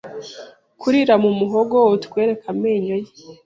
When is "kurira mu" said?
0.81-1.29